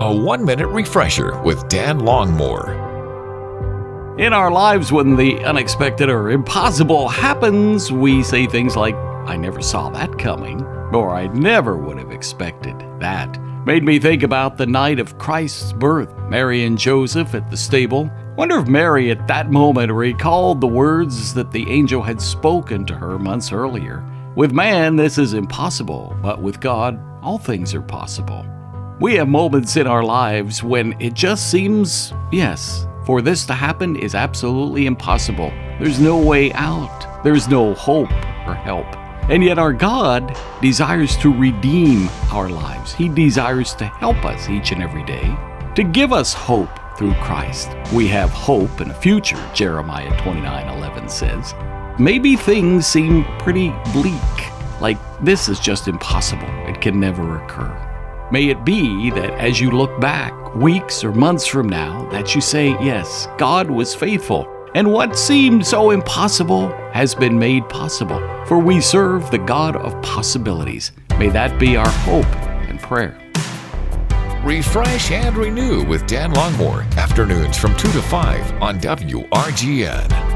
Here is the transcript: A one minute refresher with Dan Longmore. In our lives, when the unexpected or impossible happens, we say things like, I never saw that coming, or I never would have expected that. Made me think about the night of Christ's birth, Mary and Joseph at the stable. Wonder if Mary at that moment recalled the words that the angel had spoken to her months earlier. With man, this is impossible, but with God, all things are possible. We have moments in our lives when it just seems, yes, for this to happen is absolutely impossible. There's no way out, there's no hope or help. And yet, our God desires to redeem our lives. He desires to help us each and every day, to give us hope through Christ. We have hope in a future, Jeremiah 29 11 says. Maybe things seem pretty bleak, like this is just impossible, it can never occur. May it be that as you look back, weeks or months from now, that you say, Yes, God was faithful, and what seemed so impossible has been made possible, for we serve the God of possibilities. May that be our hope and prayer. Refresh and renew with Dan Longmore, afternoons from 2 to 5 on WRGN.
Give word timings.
A 0.00 0.14
one 0.14 0.44
minute 0.44 0.68
refresher 0.68 1.42
with 1.42 1.68
Dan 1.68 1.98
Longmore. 1.98 2.86
In 4.20 4.32
our 4.32 4.48
lives, 4.48 4.92
when 4.92 5.16
the 5.16 5.44
unexpected 5.44 6.08
or 6.08 6.30
impossible 6.30 7.08
happens, 7.08 7.90
we 7.90 8.22
say 8.22 8.46
things 8.46 8.76
like, 8.76 8.94
I 8.94 9.36
never 9.36 9.60
saw 9.60 9.90
that 9.90 10.16
coming, 10.16 10.62
or 10.92 11.16
I 11.16 11.26
never 11.26 11.76
would 11.76 11.98
have 11.98 12.12
expected 12.12 12.76
that. 13.00 13.40
Made 13.66 13.82
me 13.82 13.98
think 13.98 14.22
about 14.22 14.56
the 14.56 14.66
night 14.66 15.00
of 15.00 15.18
Christ's 15.18 15.72
birth, 15.72 16.16
Mary 16.28 16.64
and 16.64 16.78
Joseph 16.78 17.34
at 17.34 17.50
the 17.50 17.56
stable. 17.56 18.08
Wonder 18.36 18.58
if 18.58 18.68
Mary 18.68 19.10
at 19.10 19.26
that 19.26 19.50
moment 19.50 19.90
recalled 19.90 20.60
the 20.60 20.68
words 20.68 21.34
that 21.34 21.50
the 21.50 21.68
angel 21.68 22.02
had 22.02 22.22
spoken 22.22 22.86
to 22.86 22.94
her 22.94 23.18
months 23.18 23.50
earlier. 23.50 24.04
With 24.36 24.52
man, 24.52 24.94
this 24.94 25.18
is 25.18 25.34
impossible, 25.34 26.16
but 26.22 26.40
with 26.40 26.60
God, 26.60 27.00
all 27.20 27.38
things 27.38 27.74
are 27.74 27.82
possible. 27.82 28.46
We 29.00 29.14
have 29.14 29.28
moments 29.28 29.76
in 29.76 29.86
our 29.86 30.02
lives 30.02 30.64
when 30.64 31.00
it 31.00 31.14
just 31.14 31.52
seems, 31.52 32.12
yes, 32.32 32.84
for 33.06 33.22
this 33.22 33.46
to 33.46 33.54
happen 33.54 33.94
is 33.94 34.16
absolutely 34.16 34.86
impossible. 34.86 35.50
There's 35.78 36.00
no 36.00 36.18
way 36.18 36.52
out, 36.54 37.22
there's 37.22 37.46
no 37.46 37.74
hope 37.74 38.10
or 38.44 38.54
help. 38.54 38.86
And 39.30 39.44
yet, 39.44 39.56
our 39.56 39.72
God 39.72 40.36
desires 40.60 41.16
to 41.18 41.32
redeem 41.32 42.08
our 42.32 42.48
lives. 42.48 42.92
He 42.92 43.08
desires 43.08 43.72
to 43.74 43.84
help 43.84 44.24
us 44.24 44.48
each 44.48 44.72
and 44.72 44.82
every 44.82 45.04
day, 45.04 45.32
to 45.76 45.84
give 45.84 46.12
us 46.12 46.32
hope 46.32 46.70
through 46.98 47.14
Christ. 47.22 47.70
We 47.92 48.08
have 48.08 48.30
hope 48.30 48.80
in 48.80 48.90
a 48.90 48.94
future, 48.94 49.38
Jeremiah 49.54 50.20
29 50.22 50.76
11 50.76 51.08
says. 51.08 51.54
Maybe 52.00 52.34
things 52.34 52.84
seem 52.88 53.24
pretty 53.38 53.72
bleak, 53.92 54.50
like 54.80 54.98
this 55.20 55.48
is 55.48 55.60
just 55.60 55.86
impossible, 55.86 56.48
it 56.66 56.80
can 56.80 56.98
never 56.98 57.44
occur. 57.44 57.87
May 58.30 58.50
it 58.50 58.62
be 58.62 59.08
that 59.12 59.30
as 59.40 59.58
you 59.58 59.70
look 59.70 59.98
back, 60.00 60.54
weeks 60.54 61.02
or 61.02 61.12
months 61.12 61.46
from 61.46 61.66
now, 61.66 62.06
that 62.10 62.34
you 62.34 62.42
say, 62.42 62.72
Yes, 62.72 63.26
God 63.38 63.70
was 63.70 63.94
faithful, 63.94 64.46
and 64.74 64.92
what 64.92 65.16
seemed 65.16 65.66
so 65.66 65.92
impossible 65.92 66.68
has 66.92 67.14
been 67.14 67.38
made 67.38 67.66
possible, 67.70 68.20
for 68.44 68.58
we 68.58 68.82
serve 68.82 69.30
the 69.30 69.38
God 69.38 69.76
of 69.76 70.00
possibilities. 70.02 70.92
May 71.18 71.30
that 71.30 71.58
be 71.58 71.78
our 71.78 71.88
hope 71.88 72.26
and 72.68 72.78
prayer. 72.78 73.18
Refresh 74.44 75.10
and 75.10 75.34
renew 75.34 75.82
with 75.84 76.06
Dan 76.06 76.32
Longmore, 76.34 76.84
afternoons 76.98 77.56
from 77.56 77.74
2 77.76 77.92
to 77.92 78.02
5 78.02 78.62
on 78.62 78.78
WRGN. 78.78 80.27